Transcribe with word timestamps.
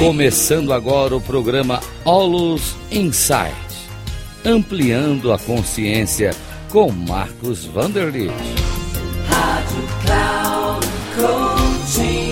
Começando 0.00 0.72
agora 0.72 1.14
o 1.14 1.20
programa 1.20 1.78
Olus 2.06 2.74
Insight, 2.90 3.52
ampliando 4.42 5.30
a 5.30 5.38
consciência 5.38 6.30
com 6.72 6.90
Marcos 6.90 7.66
Vanderlit. 7.66 8.32
Rádio 9.28 9.82
Cloud 10.00 10.86
Coaching. 11.14 12.30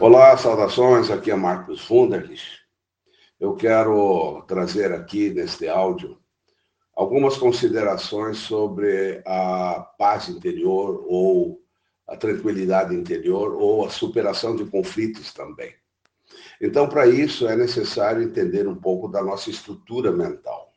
Olá, 0.00 0.36
saudações, 0.36 1.08
aqui 1.08 1.30
é 1.30 1.36
Marcos 1.36 1.86
Vanderlit. 1.88 2.42
Eu 3.38 3.54
quero 3.54 4.42
trazer 4.48 4.92
aqui 4.92 5.30
neste 5.30 5.68
áudio 5.68 6.18
algumas 6.96 7.36
considerações 7.36 8.38
sobre 8.38 9.22
a 9.24 9.86
paz 9.96 10.28
interior 10.28 11.04
ou 11.06 11.59
a 12.10 12.16
tranquilidade 12.16 12.92
interior 12.92 13.54
ou 13.54 13.86
a 13.86 13.88
superação 13.88 14.56
de 14.56 14.64
conflitos 14.64 15.32
também. 15.32 15.72
Então, 16.60 16.88
para 16.88 17.06
isso, 17.06 17.46
é 17.46 17.54
necessário 17.54 18.20
entender 18.20 18.66
um 18.66 18.74
pouco 18.74 19.06
da 19.06 19.22
nossa 19.22 19.48
estrutura 19.48 20.10
mental. 20.10 20.72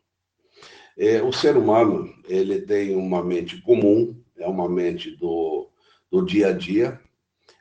É, 0.96 1.24
o 1.24 1.34
ser 1.34 1.58
humano, 1.58 2.14
ele 2.30 2.62
tem 2.62 2.96
uma 2.96 3.24
mente 3.24 3.60
comum, 3.64 4.16
é 4.38 4.48
uma 4.48 4.70
mente 4.70 5.10
do, 5.18 5.72
do 6.12 6.24
dia 6.24 6.50
a 6.50 6.54
dia, 6.54 7.02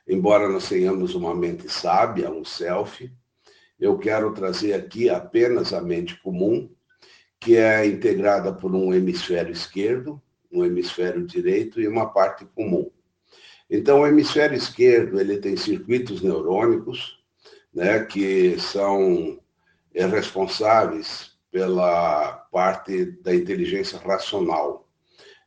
embora 0.07 0.47
nós 0.47 0.69
tenhamos 0.69 1.15
uma 1.15 1.33
mente 1.33 1.67
sábia, 1.67 2.29
um 2.29 2.45
self, 2.45 3.11
eu 3.79 3.97
quero 3.97 4.31
trazer 4.33 4.73
aqui 4.75 5.09
apenas 5.09 5.73
a 5.73 5.81
mente 5.81 6.21
comum, 6.21 6.69
que 7.39 7.57
é 7.57 7.87
integrada 7.87 8.53
por 8.53 8.73
um 8.73 8.93
hemisfério 8.93 9.51
esquerdo, 9.51 10.21
um 10.51 10.63
hemisfério 10.63 11.25
direito 11.25 11.81
e 11.81 11.87
uma 11.87 12.13
parte 12.13 12.45
comum. 12.45 12.92
Então, 13.69 14.01
o 14.01 14.07
hemisfério 14.07 14.55
esquerdo 14.55 15.19
ele 15.19 15.37
tem 15.37 15.55
circuitos 15.55 16.21
neurônicos, 16.21 17.19
né, 17.73 17.99
que 18.05 18.59
são 18.59 19.39
é, 19.93 20.05
responsáveis 20.05 21.31
pela 21.51 22.31
parte 22.51 23.05
da 23.21 23.33
inteligência 23.33 23.99
racional. 23.99 24.87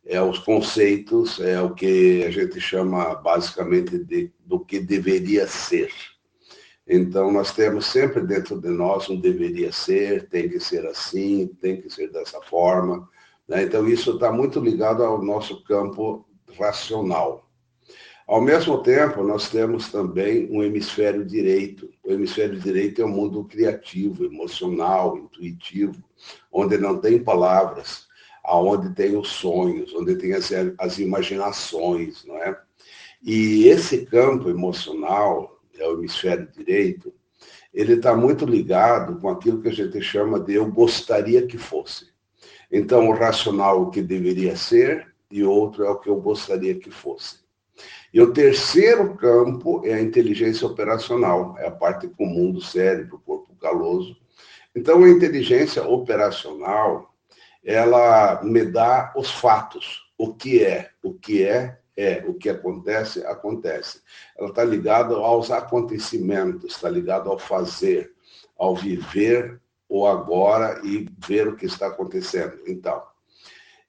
É 0.05 0.23
os 0.23 0.39
conceitos, 0.39 1.41
é 1.41 1.61
o 1.61 1.75
que 1.75 2.25
a 2.25 2.31
gente 2.31 2.61
chama 2.61 3.17
basicamente 3.17 3.99
de, 3.99 4.33
do 4.45 4.61
que 4.61 4.79
deveria 4.79 5.47
ser. 5.49 5.91
Então, 6.89 7.33
nós 7.33 7.53
temos 7.53 7.87
sempre 7.87 8.21
dentro 8.21 8.61
de 8.61 8.69
nós 8.69 9.11
um 9.11 9.21
deveria 9.21 9.73
ser, 9.73 10.29
tem 10.29 10.49
que 10.49 10.61
ser 10.61 10.87
assim, 10.87 11.49
tem 11.61 11.81
que 11.81 11.91
ser 11.91 12.13
dessa 12.13 12.41
forma. 12.43 13.09
Né? 13.49 13.65
Então, 13.65 13.89
isso 13.89 14.13
está 14.13 14.31
muito 14.31 14.61
ligado 14.61 15.03
ao 15.03 15.21
nosso 15.21 15.65
campo 15.65 16.25
racional. 16.57 17.46
Ao 18.27 18.41
mesmo 18.41 18.83
tempo, 18.83 19.23
nós 19.23 19.49
temos 19.49 19.89
também 19.89 20.51
um 20.51 20.61
hemisfério 20.61 21.25
direito. 21.25 21.89
O 22.03 22.11
hemisfério 22.11 22.59
direito 22.59 23.01
é 23.01 23.05
um 23.05 23.11
mundo 23.11 23.45
criativo, 23.45 24.25
emocional, 24.25 25.17
intuitivo, 25.17 26.03
onde 26.51 26.77
não 26.77 26.99
tem 26.99 27.23
palavras, 27.23 28.09
aonde 28.43 28.93
tem 28.95 29.17
os 29.17 29.29
sonhos, 29.29 29.95
onde 29.95 30.17
tem 30.17 30.33
as, 30.33 30.51
as 30.77 30.99
imaginações, 30.99 32.25
não 32.25 32.37
é? 32.37 32.61
E 33.23 33.69
esse 33.69 34.05
campo 34.07 34.51
emocional, 34.51 35.61
é 35.79 35.87
o 35.87 35.99
hemisfério 35.99 36.49
direito, 36.51 37.15
ele 37.73 37.93
está 37.93 38.17
muito 38.17 38.45
ligado 38.45 39.21
com 39.21 39.29
aquilo 39.29 39.63
que 39.63 39.69
a 39.69 39.73
gente 39.73 40.01
chama 40.01 40.41
de 40.41 40.55
eu 40.55 40.69
gostaria 40.69 41.47
que 41.47 41.59
fosse. 41.59 42.09
Então, 42.73 43.09
o 43.09 43.15
racional 43.15 43.83
o 43.83 43.91
que 43.91 44.03
deveria 44.03 44.57
ser 44.57 45.15
e 45.31 45.45
outro 45.45 45.85
é 45.85 45.91
o 45.91 45.99
que 45.99 46.09
eu 46.09 46.21
gostaria 46.21 46.75
que 46.75 46.91
fosse. 46.91 47.46
E 48.13 48.21
o 48.21 48.33
terceiro 48.33 49.15
campo 49.17 49.83
é 49.85 49.95
a 49.95 50.01
inteligência 50.01 50.67
operacional, 50.67 51.57
é 51.59 51.67
a 51.67 51.71
parte 51.71 52.09
comum 52.09 52.53
do 52.53 52.61
cérebro, 52.61 53.23
corpo 53.25 53.55
caloso. 53.57 54.17
Então, 54.75 55.05
a 55.05 55.09
inteligência 55.09 55.87
operacional, 55.87 57.15
ela 57.65 58.43
me 58.43 58.65
dá 58.65 59.13
os 59.17 59.31
fatos, 59.31 60.03
o 60.17 60.35
que 60.35 60.63
é, 60.63 60.91
o 61.03 61.15
que 61.15 61.45
é 61.45 61.79
é 61.97 62.23
o 62.27 62.35
que 62.35 62.51
acontece, 62.51 63.25
acontece. 63.25 64.03
Ela 64.39 64.51
está 64.51 64.63
ligada 64.63 65.15
aos 65.15 65.51
acontecimentos, 65.51 66.75
está 66.75 66.91
ligada 66.91 67.31
ao 67.31 67.39
fazer, 67.39 68.13
ao 68.59 68.77
viver 68.77 69.61
o 69.89 70.07
agora 70.07 70.81
e 70.85 71.09
ver 71.27 71.49
o 71.49 71.57
que 71.57 71.65
está 71.65 71.87
acontecendo. 71.87 72.59
Então, 72.67 73.03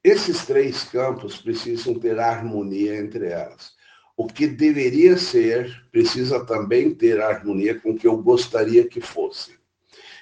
esses 0.02 0.46
três 0.46 0.84
campos 0.84 1.36
precisam 1.38 1.98
ter 1.98 2.18
harmonia 2.18 2.96
entre 2.96 3.26
elas. 3.26 3.76
O 4.18 4.26
que 4.26 4.46
deveria 4.46 5.16
ser 5.16 5.84
precisa 5.90 6.44
também 6.44 6.94
ter 6.94 7.22
harmonia 7.22 7.78
com 7.78 7.92
o 7.92 7.96
que 7.96 8.06
eu 8.06 8.18
gostaria 8.18 8.86
que 8.86 9.00
fosse. 9.00 9.52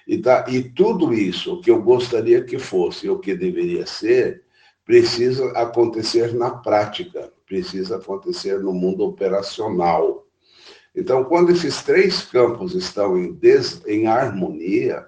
E, 0.06 0.18
tá, 0.18 0.44
e 0.48 0.62
tudo 0.62 1.12
isso, 1.12 1.54
o 1.54 1.60
que 1.60 1.70
eu 1.70 1.82
gostaria 1.82 2.44
que 2.44 2.58
fosse 2.58 3.08
o 3.08 3.18
que 3.18 3.34
deveria 3.34 3.86
ser, 3.86 4.44
precisa 4.84 5.50
acontecer 5.52 6.32
na 6.32 6.50
prática 6.50 7.32
precisa 7.46 7.96
acontecer 7.96 8.58
no 8.60 8.72
mundo 8.72 9.04
operacional. 9.04 10.26
Então, 10.94 11.24
quando 11.24 11.52
esses 11.52 11.82
três 11.82 12.22
campos 12.22 12.74
estão 12.74 13.16
em, 13.16 13.32
des, 13.32 13.82
em 13.86 14.06
harmonia, 14.06 15.06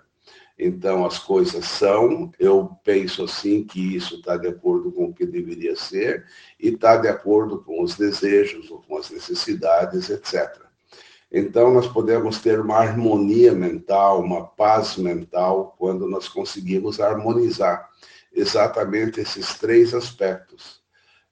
então 0.58 1.06
as 1.06 1.18
coisas 1.18 1.64
são, 1.66 2.32
eu 2.38 2.76
penso 2.82 3.24
assim 3.24 3.62
que 3.64 3.94
isso 3.94 4.16
está 4.16 4.36
de 4.36 4.48
acordo 4.48 4.90
com 4.90 5.06
o 5.06 5.14
que 5.14 5.24
deveria 5.24 5.76
ser 5.76 6.26
e 6.58 6.68
está 6.68 6.96
de 6.96 7.06
acordo 7.06 7.62
com 7.62 7.82
os 7.82 7.96
desejos 7.96 8.70
ou 8.70 8.82
com 8.82 8.96
as 8.96 9.10
necessidades, 9.10 10.10
etc. 10.10 10.62
Então 11.30 11.72
nós 11.72 11.86
podemos 11.86 12.40
ter 12.40 12.58
uma 12.58 12.76
harmonia 12.76 13.52
mental, 13.52 14.20
uma 14.20 14.46
paz 14.46 14.96
mental, 14.96 15.76
quando 15.78 16.08
nós 16.08 16.26
conseguimos 16.26 17.00
harmonizar 17.00 17.88
exatamente 18.32 19.20
esses 19.20 19.58
três 19.58 19.94
aspectos 19.94 20.78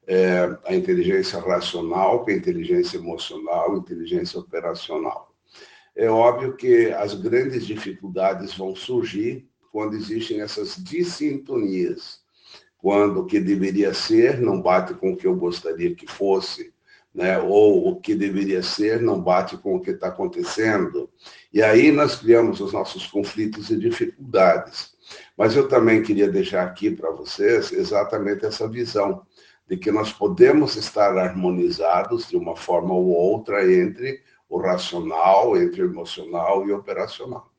é, 0.06 0.56
a 0.64 0.74
inteligência 0.74 1.40
racional 1.40 2.24
com 2.24 2.30
a 2.30 2.34
inteligência 2.34 2.96
emocional, 2.96 3.74
a 3.74 3.78
inteligência 3.78 4.38
operacional. 4.38 5.34
É 5.96 6.10
óbvio 6.10 6.54
que 6.54 6.92
as 6.92 7.14
grandes 7.14 7.66
dificuldades 7.66 8.54
vão 8.54 8.76
surgir 8.76 9.48
quando 9.72 9.96
existem 9.96 10.42
essas 10.42 10.76
dissintonias, 10.76 12.20
quando 12.76 13.20
o 13.20 13.24
que 13.24 13.40
deveria 13.40 13.94
ser 13.94 14.38
não 14.38 14.60
bate 14.60 14.92
com 14.92 15.12
o 15.12 15.16
que 15.16 15.26
eu 15.26 15.34
gostaria 15.34 15.94
que 15.94 16.06
fosse, 16.06 16.70
né? 17.14 17.38
ou 17.38 17.88
o 17.88 17.98
que 17.98 18.14
deveria 18.14 18.62
ser 18.62 19.00
não 19.00 19.18
bate 19.18 19.56
com 19.56 19.76
o 19.76 19.80
que 19.80 19.92
está 19.92 20.08
acontecendo. 20.08 21.08
E 21.50 21.62
aí 21.62 21.90
nós 21.90 22.16
criamos 22.16 22.60
os 22.60 22.74
nossos 22.74 23.06
conflitos 23.06 23.70
e 23.70 23.78
dificuldades. 23.78 24.94
Mas 25.34 25.56
eu 25.56 25.66
também 25.66 26.02
queria 26.02 26.28
deixar 26.28 26.62
aqui 26.62 26.90
para 26.90 27.10
vocês 27.10 27.72
exatamente 27.72 28.44
essa 28.44 28.68
visão 28.68 29.22
de 29.66 29.78
que 29.78 29.90
nós 29.90 30.12
podemos 30.12 30.76
estar 30.76 31.16
harmonizados 31.16 32.28
de 32.28 32.36
uma 32.36 32.54
forma 32.54 32.92
ou 32.92 33.06
outra 33.06 33.64
entre 33.72 34.22
o 34.48 34.58
racional, 34.58 35.56
entre 35.56 35.82
o 35.82 35.86
emocional 35.86 36.66
e 36.66 36.72
o 36.72 36.76
operacional. 36.76 37.50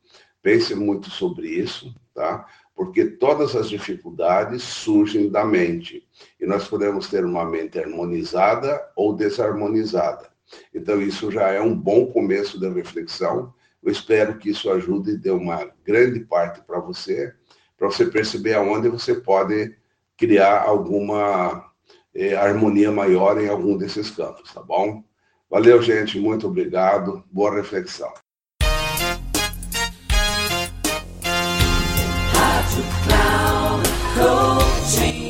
Pense 0.42 0.74
muito 0.76 1.10
sobre 1.10 1.48
isso, 1.50 1.94
tá? 2.14 2.46
Porque 2.76 3.06
todas 3.06 3.56
as 3.56 3.70
dificuldades 3.70 4.64
surgem 4.64 5.30
da 5.30 5.44
mente 5.44 6.08
e 6.40 6.46
nós 6.46 6.68
podemos 6.68 7.10
ter 7.10 7.26
uma 7.26 7.44
mente 7.44 7.80
harmonizada 7.80 8.80
ou 8.96 9.14
desarmonizada. 9.14 10.30
Então 10.74 11.02
isso 11.02 11.32
já 11.32 11.50
é 11.50 11.60
um 11.60 11.76
bom 11.76 12.08
começo 12.08 12.60
da 12.60 12.70
reflexão. 12.70 13.54
Eu 13.84 13.92
espero 13.92 14.38
que 14.38 14.52
isso 14.52 14.70
ajude 14.70 15.12
e 15.12 15.18
dê 15.18 15.32
uma 15.32 15.70
grande 15.84 16.20
parte 16.22 16.62
para 16.62 16.80
você, 16.80 17.34
para 17.78 17.88
você 17.88 18.06
perceber 18.06 18.54
aonde 18.54 18.90
você 18.90 19.16
pode 19.16 19.76
criar 20.16 20.62
alguma 20.62 21.72
é, 22.14 22.36
harmonia 22.36 22.92
maior 22.92 23.40
em 23.40 23.48
algum 23.48 23.78
desses 23.78 24.10
campos, 24.10 24.54
tá 24.54 24.62
bom? 24.62 25.04
Valeu, 25.50 25.82
gente, 25.82 26.20
muito 26.20 26.48
obrigado, 26.48 27.24
boa 27.32 27.56
reflexão. 27.56 28.12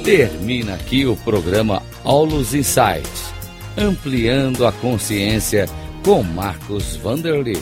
Termina 0.03 0.73
aqui 0.73 1.05
o 1.05 1.15
programa 1.17 1.83
Aulos 2.03 2.55
Insights, 2.55 3.31
ampliando 3.77 4.65
a 4.65 4.71
consciência 4.71 5.65
com 6.03 6.23
Marcos 6.23 6.95
Vanderlit. 6.95 7.61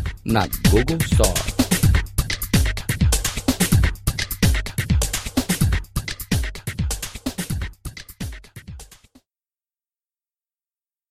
not 0.31 0.49
Google 0.71 0.99
Star. 0.99 1.60